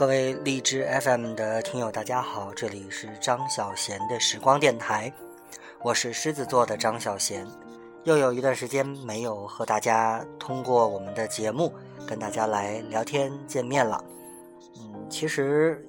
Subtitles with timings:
[0.00, 5.12] 各位荔枝 FM 的听友，大家好，这里是张小贤的时光电台，
[5.82, 7.46] 我是狮子座的张小贤，
[8.04, 11.70] 又有一段时间没有和大家通过我们的节目
[12.08, 14.02] 跟大家来聊天见面了。
[14.78, 15.86] 嗯，其实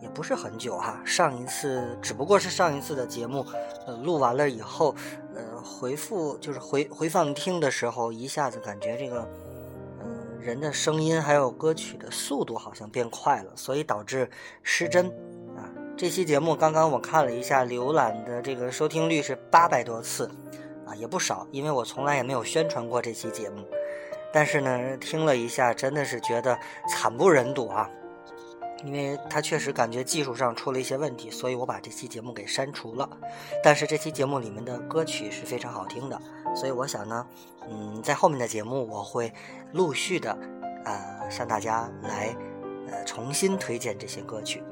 [0.00, 3.44] 也不是很久哈，上一次只不过是上一次的节目，
[3.86, 4.94] 呃，录完了以后，
[5.34, 9.28] 呃，回复就是回回放听的时候，一下子感觉这个。
[10.48, 14.30] 人的声音还有歌曲的速度好像变快了，所以导致
[14.62, 15.04] 失真
[15.54, 15.68] 啊。
[15.94, 20.26] 这期节目刚刚我看了一下，浏览的这个收听率是八百多次
[20.86, 21.46] 啊，也不少。
[21.52, 23.62] 因为我从来也没有宣传过这期节目，
[24.32, 26.58] 但是呢，听了一下，真的是觉得
[26.88, 27.86] 惨不忍睹啊。
[28.84, 33.08] 因为他确实感觉技术上出了一些问题，所以我把这期节目给删除了。
[33.62, 36.20] 但是这期节目里面的歌曲是非常好听的，
[36.54, 37.26] 所以我想呢，
[37.68, 39.32] 嗯，在后面的节目我会
[39.72, 40.38] 陆续的，
[40.84, 42.34] 呃，向大家来，
[42.90, 44.62] 呃，重新推荐这些歌曲。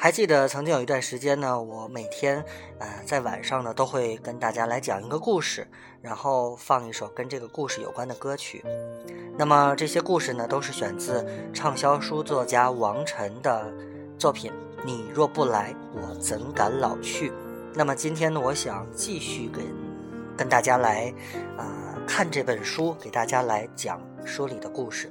[0.00, 2.44] 还记得曾经有一段时间呢，我每天，
[2.78, 5.66] 呃，在晚上呢都会跟大家来讲一个故事，
[6.00, 8.64] 然后放一首跟这个故事有关的歌曲。
[9.36, 13.72] 那么这些故事呢，都是选自畅销书作家王晨的
[14.16, 14.52] 作品。
[14.84, 17.32] 你若不来，我怎敢老去？
[17.74, 19.64] 那么今天呢，我想继续跟
[20.36, 21.12] 跟大家来，
[21.56, 21.66] 呃，
[22.06, 25.10] 看这本书，给大家来讲书里的故事。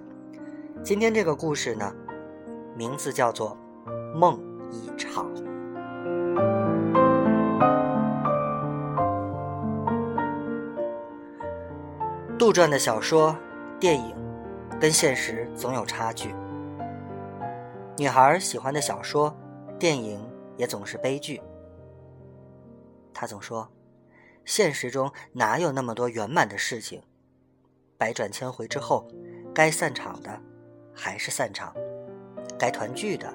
[0.81, 1.93] 今天这个故事呢，
[2.73, 3.57] 名字叫做
[4.15, 4.39] 《梦》。
[4.71, 5.31] 一场
[12.37, 13.35] 杜撰的小说、
[13.79, 14.15] 电影，
[14.79, 16.33] 跟现实总有差距。
[17.97, 19.35] 女孩喜欢的小说、
[19.79, 20.23] 电影
[20.55, 21.41] 也总是悲剧。
[23.11, 23.67] 她总说，
[24.45, 27.01] 现实中哪有那么多圆满的事情？
[27.97, 29.07] 百转千回之后，
[29.53, 30.39] 该散场的
[30.93, 31.73] 还是散场，
[32.59, 33.33] 该团聚的。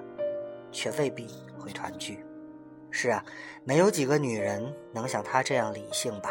[0.73, 1.29] 却未必
[1.59, 2.25] 会团聚。
[2.91, 3.25] 是啊，
[3.65, 6.31] 没有几个女人能像她这样理性吧？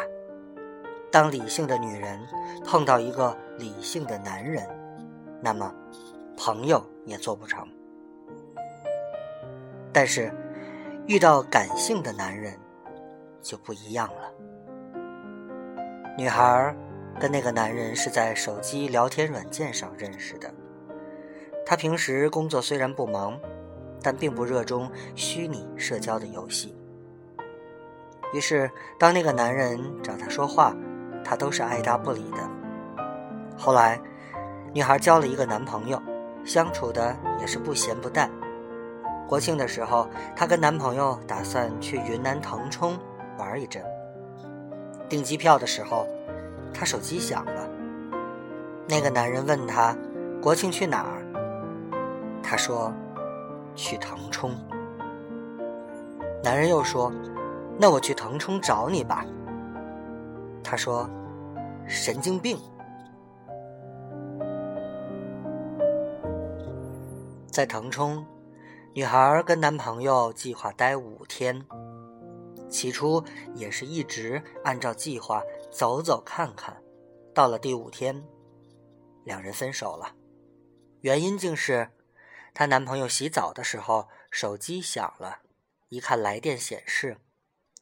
[1.10, 2.20] 当理性的女人
[2.64, 4.66] 碰到一个理性的男人，
[5.40, 5.74] 那么
[6.36, 7.66] 朋友也做不成。
[9.92, 10.32] 但是
[11.06, 12.58] 遇到感性的男人
[13.40, 14.32] 就不一样了。
[16.16, 16.74] 女孩
[17.18, 20.48] 跟那个男人是在手机聊天软件上认识的。
[21.66, 23.38] 他平时工作虽然不忙。
[24.02, 26.74] 但并不热衷虚拟社交的游戏。
[28.34, 30.74] 于是，当那个男人找她说话，
[31.22, 32.38] 她都是爱答不理的。
[33.58, 34.00] 后来，
[34.72, 36.00] 女孩交了一个男朋友，
[36.44, 38.30] 相处的也是不咸不淡。
[39.28, 42.98] 国庆的时候，她跟男朋友打算去云南腾冲
[43.38, 43.82] 玩一阵。
[45.10, 46.06] 订机票的时候，
[46.72, 47.68] 她手机响了。
[48.88, 49.94] 那个男人问她
[50.42, 51.22] ：“国庆去哪儿？”
[52.42, 52.90] 她说。
[53.74, 54.54] 去腾冲，
[56.42, 57.12] 男人又说
[57.78, 59.24] ：“那我去腾冲找你吧。”
[60.62, 61.08] 他说
[61.88, 62.58] ：“神经病。”
[67.46, 68.24] 在腾冲，
[68.94, 71.64] 女孩跟男朋友计划待五天，
[72.68, 73.22] 起初
[73.54, 76.76] 也是一直按照计划走走看看，
[77.34, 78.22] 到了第五天，
[79.24, 80.08] 两人分手了，
[81.00, 81.88] 原因竟是。
[82.54, 85.38] 她男朋友洗澡的时候，手机响了，
[85.88, 87.16] 一看来电显示，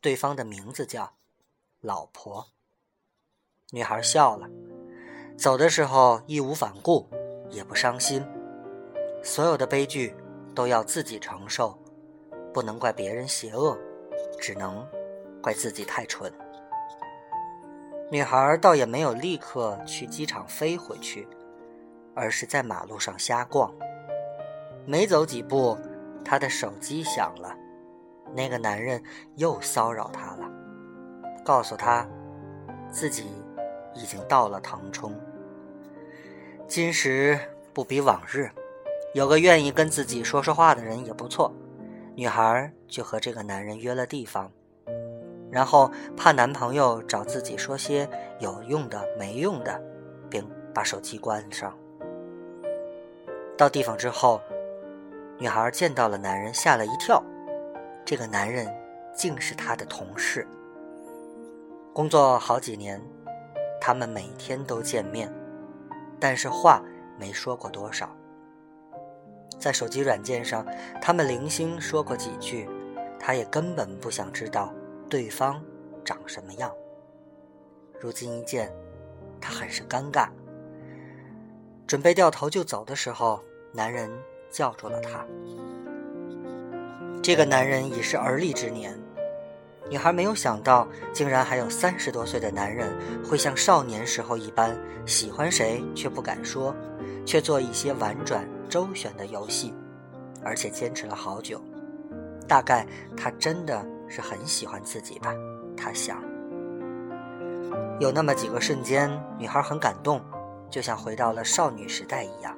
[0.01, 1.15] 对方的名字叫
[1.81, 2.49] “老婆”。
[3.73, 4.49] 女孩笑了，
[5.37, 7.09] 走的时候义无反顾，
[7.51, 8.25] 也不伤心。
[9.23, 10.15] 所有的悲剧
[10.55, 11.79] 都要自己承受，
[12.55, 13.79] 不能怪别人邪恶，
[14.41, 14.87] 只能
[15.43, 16.33] 怪自己太蠢。
[18.11, 21.29] 女孩倒也没有立刻去机场飞回去，
[22.15, 23.73] 而是在马路上瞎逛。
[24.91, 25.79] 没走几步，
[26.25, 27.57] 她的手机响了，
[28.35, 29.01] 那个男人
[29.37, 30.51] 又骚扰她了，
[31.45, 32.05] 告诉她
[32.91, 33.27] 自己
[33.95, 35.15] 已经到了腾冲。
[36.67, 37.39] 今时
[37.73, 38.51] 不比往日，
[39.15, 41.55] 有个愿意跟自己说说话的人也不错。
[42.17, 44.51] 女孩就和这个男人约了地方，
[45.53, 48.11] 然后怕男朋友找自己说些
[48.41, 49.81] 有用的没用的，
[50.29, 50.45] 并
[50.75, 51.79] 把手机关上。
[53.57, 54.41] 到地方之后。
[55.41, 57.25] 女孩见到了男人，吓了一跳。
[58.05, 58.71] 这个男人
[59.15, 60.47] 竟是她的同事。
[61.95, 63.01] 工作好几年，
[63.81, 65.33] 他们每天都见面，
[66.21, 66.83] 但是话
[67.19, 68.15] 没说过多少。
[69.59, 70.63] 在手机软件上，
[71.01, 72.69] 他们零星说过几句，
[73.19, 74.75] 他也根本不想知道
[75.09, 75.65] 对方
[76.05, 76.71] 长什么样。
[77.99, 78.71] 如今一见，
[79.41, 80.29] 他很是尴尬。
[81.87, 83.41] 准备掉头就走的时候，
[83.73, 84.11] 男人。
[84.51, 85.25] 叫住了他。
[87.23, 88.99] 这个男人已是而立之年，
[89.91, 92.93] 女孩没有想到，竟然还有三十多岁的男人
[93.23, 94.77] 会像少年时候一般，
[95.07, 96.75] 喜欢谁却不敢说，
[97.27, 99.75] 却做一些婉转周旋的游戏，
[100.43, 101.61] 而且坚持了好久。
[102.49, 102.87] 大概
[103.17, 105.35] 他真的是很喜欢自己吧，
[105.77, 106.23] 他想。
[108.01, 110.21] 有那么几个瞬间，女孩很感动，
[110.71, 112.57] 就像回到了少女时代一样。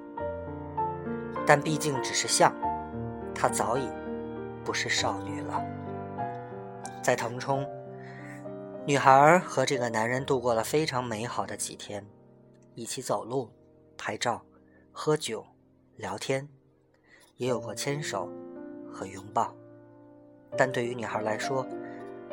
[1.47, 2.55] 但毕竟只是像，
[3.35, 3.89] 她早已
[4.65, 5.63] 不是少女了。
[7.03, 7.67] 在腾冲，
[8.87, 12.07] 女孩和这个男人度过了非常美好的几天，
[12.75, 13.51] 一起走路、
[13.97, 14.43] 拍照、
[14.93, 15.45] 喝酒、
[15.97, 16.49] 聊天，
[17.37, 18.29] 也有过牵手
[18.93, 19.55] 和拥抱。
[20.57, 21.67] 但对于女孩来说，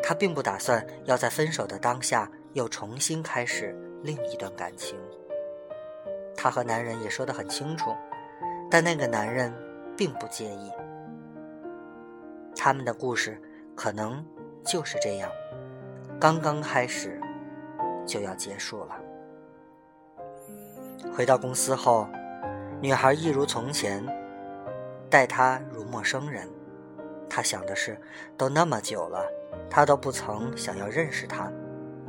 [0.04, 2.30] 她并不打算要在分手的当下。
[2.54, 4.98] 又重新开始另一段感情。
[6.36, 7.96] 她和男人也说得很清楚，
[8.70, 9.54] 但那个男人
[9.98, 10.72] 并不介意。
[12.56, 13.42] 他们的故事
[13.76, 14.26] 可能
[14.66, 15.32] 就是这样，
[16.20, 17.20] 刚刚开始
[18.06, 18.96] 就要结束了。
[21.16, 22.08] 回到公司后，
[22.82, 24.06] 女孩一如从前，
[25.10, 26.48] 待他如陌生人。
[27.30, 27.98] 她想的是，
[28.36, 29.24] 都那么久了，
[29.70, 31.52] 他都不曾想要认识他。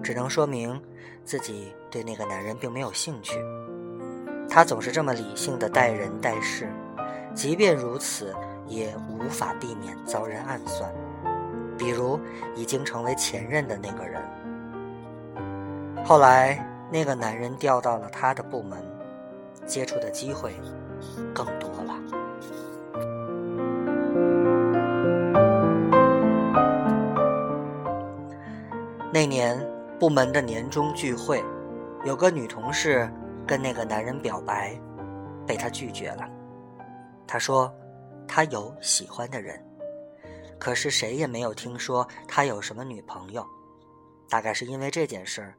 [0.03, 0.83] 只能说明
[1.25, 3.39] 自己对那个男人并没有兴趣。
[4.51, 6.69] 他总是这么理性的待人待事，
[7.35, 8.35] 即便如此，
[8.67, 10.93] 也无法避免遭人暗算。
[11.79, 12.19] 比如
[12.57, 14.21] 已经成为前任的那个人，
[16.05, 18.79] 后来那个男人调到了他的部门，
[19.65, 20.53] 接触的机会
[21.33, 21.95] 更多了。
[29.13, 29.65] 那年。
[30.01, 31.45] 部门的年终聚会，
[32.07, 33.07] 有个女同事
[33.51, 34.81] 跟那个男人表白，
[35.45, 36.31] 被他拒绝了。
[37.27, 37.69] 他说
[38.29, 39.61] 他有喜欢的人，
[40.57, 43.45] 可是谁也没有听说他有什么女朋友。
[44.29, 45.59] 大概是因为这件事儿，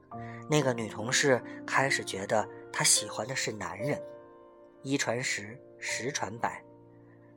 [0.50, 4.02] 那个女同事开始觉得他喜欢的是男人。
[4.84, 6.64] 一传十，十传百，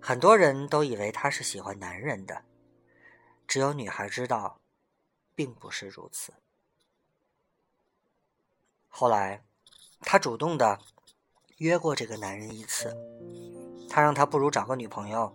[0.00, 2.44] 很多人都以为他是喜欢男人的，
[3.48, 4.60] 只有女孩知道，
[5.34, 6.32] 并不是如此。
[8.88, 9.42] 后来，
[10.06, 10.78] 他主动的
[11.58, 12.94] 约过这个男人一次，
[13.88, 15.32] 他让他不如找个女朋友，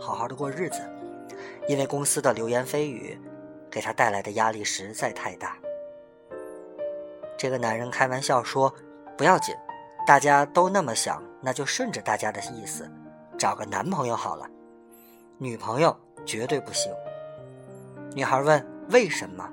[0.00, 0.80] 好好的过日子，
[1.68, 3.18] 因为公司的流言蜚语
[3.70, 5.56] 给他带来的压力实在太大。
[7.38, 8.74] 这个男人开玩笑说
[9.16, 9.54] ：“不要紧，
[10.06, 12.90] 大家都那么想，那就顺着大家的意思，
[13.38, 14.48] 找个男朋友好了，
[15.38, 16.92] 女朋友绝对不行。”
[18.14, 19.48] 女孩问：“为什么？”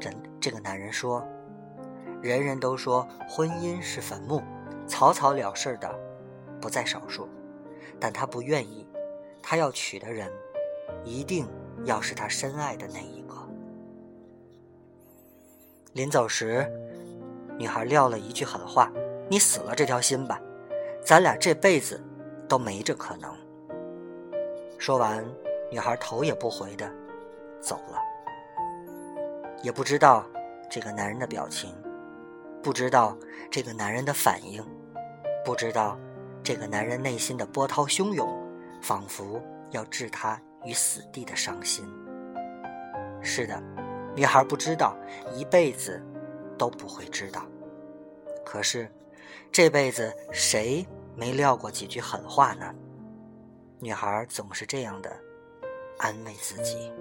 [0.00, 0.10] 这
[0.40, 1.22] 这个男人说。
[2.20, 4.42] 人人都说婚姻是坟墓，
[4.86, 5.88] 草草了事的
[6.60, 7.28] 不在少数，
[8.00, 8.86] 但他不愿意，
[9.40, 10.32] 他要娶的人
[11.04, 11.46] 一定
[11.84, 13.34] 要是他深爱的那一个。
[15.92, 16.68] 临走时，
[17.56, 18.92] 女孩撂了一句狠话
[19.30, 20.40] ：“你死了这条心吧，
[21.04, 22.02] 咱俩这辈子
[22.48, 23.32] 都没这可能。”
[24.76, 25.24] 说完，
[25.70, 26.88] 女孩头也不回的
[27.60, 27.98] 走了，
[29.62, 30.26] 也不知道
[30.68, 31.72] 这个男人的表情。
[32.62, 33.16] 不知道
[33.50, 34.64] 这个男人的反应，
[35.44, 35.98] 不知道
[36.42, 38.28] 这个男人内心的波涛汹涌，
[38.82, 41.88] 仿佛要置他于死地的伤心。
[43.22, 43.62] 是的，
[44.14, 44.96] 女孩不知道，
[45.34, 46.02] 一辈子
[46.56, 47.46] 都不会知道。
[48.44, 48.90] 可是，
[49.52, 52.74] 这辈子谁没撂过几句狠话呢？
[53.78, 55.16] 女孩总是这样的
[55.98, 56.92] 安慰自己。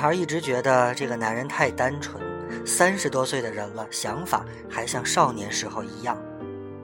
[0.00, 2.18] 女孩一直觉得这个男人太单纯，
[2.66, 6.16] 三十多岁的人了，想法还像少年时候一样。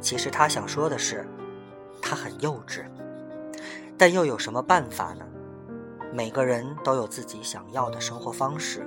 [0.02, 1.26] 其实她想说的是，
[2.02, 2.84] 他很幼稚，
[3.96, 5.24] 但又有什么办法呢？
[6.12, 8.86] 每个人都有自己想要的生活方式。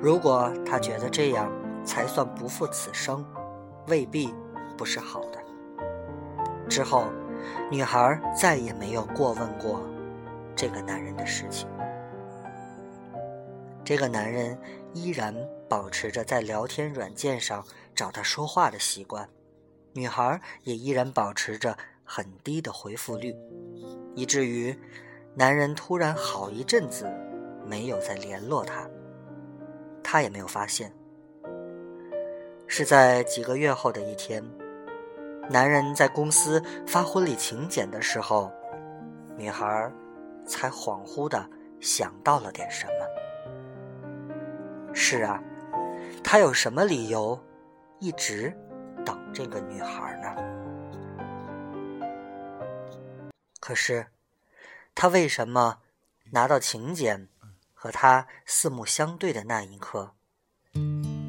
[0.00, 1.48] 如果他觉得这样
[1.84, 3.24] 才算不负此生，
[3.86, 4.34] 未必
[4.76, 5.38] 不是好的。
[6.68, 7.04] 之后，
[7.70, 9.80] 女孩再也没有过问过
[10.56, 11.68] 这个男人的事情。
[13.92, 14.58] 这个男人
[14.94, 15.36] 依然
[15.68, 17.62] 保持着在聊天软件上
[17.94, 19.28] 找他说话的习惯，
[19.92, 23.36] 女孩也依然保持着很低的回复率，
[24.14, 24.74] 以至于
[25.34, 27.06] 男人突然好一阵子
[27.66, 28.88] 没有再联络她，
[30.02, 30.90] 她也没有发现。
[32.66, 34.42] 是在几个月后的一天，
[35.50, 38.50] 男人在公司发婚礼请柬的时候，
[39.36, 39.92] 女孩
[40.46, 41.46] 才恍惚的
[41.78, 43.21] 想到了点什么。
[44.94, 45.42] 是啊，
[46.22, 47.38] 他有什么理由
[47.98, 48.54] 一直
[49.04, 50.34] 等这个女孩呢？
[53.58, 54.06] 可是，
[54.94, 55.78] 他为什么
[56.30, 57.28] 拿到请柬
[57.74, 60.12] 和他四目相对的那一刻，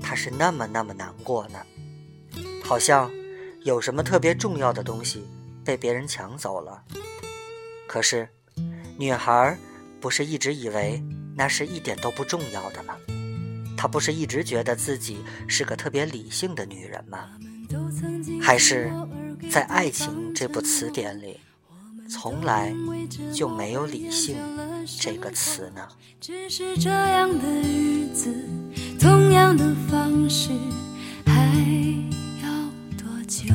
[0.02, 1.66] 他是那么那么难过呢？
[2.64, 3.12] 好像
[3.62, 5.28] 有什么特别重要的东西
[5.64, 6.84] 被别人抢走了。
[7.88, 8.28] 可是，
[8.98, 9.58] 女孩
[10.02, 11.04] 不是一直以为
[11.36, 12.98] 那是一点都不重要的吗？
[13.84, 17.28] 她不是一直觉得自己是个特别理性的女人吗？
[18.42, 18.90] 还是
[19.52, 21.38] 在爱情这部词典里，
[22.10, 22.74] 从来
[23.34, 24.38] 就没有理性
[25.02, 25.86] 这个词呢？
[26.22, 28.34] 只是这样的日子，
[28.98, 30.52] 同样的方式，
[31.26, 31.46] 还
[32.42, 32.50] 要
[32.98, 33.54] 多久？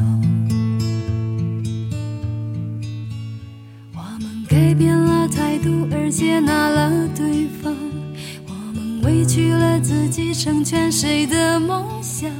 [3.94, 7.74] 我们改变了态度，而接纳了对方。
[9.08, 12.30] 委屈了自己，成全谁的梦想？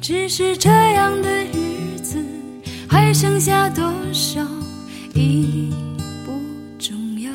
[0.00, 2.18] 只是这样的日子，
[2.88, 4.44] 还剩下多少
[5.14, 5.72] 已
[6.26, 6.32] 不
[6.76, 7.30] 重要。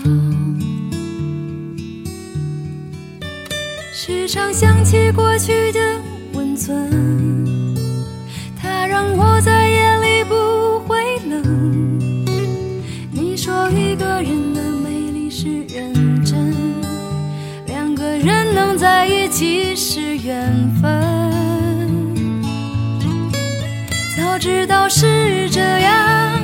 [3.94, 5.80] 时常想起过去的
[6.34, 6.76] 温存，
[8.62, 9.53] 它让我在
[18.84, 22.44] 在一起是缘分，
[24.18, 26.38] 早知道是这样，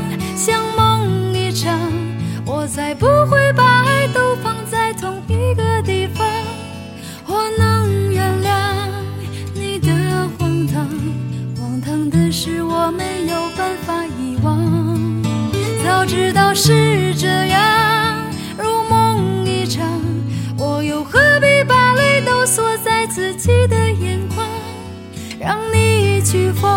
[26.31, 26.69] 去疯，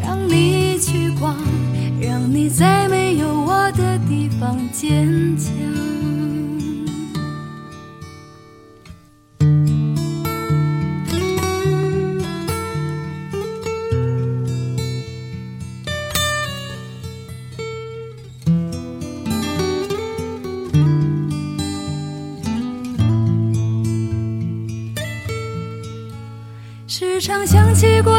[0.00, 1.36] 让你去狂，
[2.00, 5.52] 让你在没有我的地方坚强。
[26.86, 28.11] 时常想起过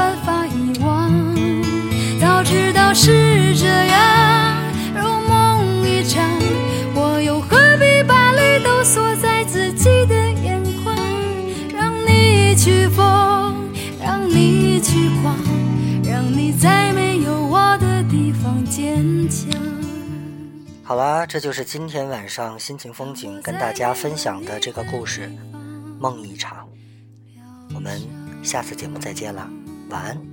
[0.00, 1.12] 办法遗忘。
[2.18, 4.56] 早知道是这样，
[4.94, 6.24] 如梦一场，
[6.94, 10.96] 我又何必把泪都锁在自己的眼眶？
[11.76, 13.68] 让你去疯，
[14.02, 15.36] 让你去狂，
[16.02, 19.50] 让你在没有我的地方坚强。
[20.82, 25.30] 好啦，这就是今天晚上心情风景跟大家分享的这个故事
[26.00, 26.56] 《梦一场》。
[27.74, 28.00] 我们
[28.42, 29.48] 下次节目再见了，
[29.90, 30.29] 晚安。